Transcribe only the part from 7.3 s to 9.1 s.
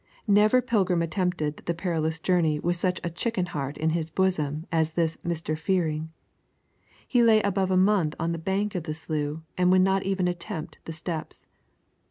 above a month on the bank of the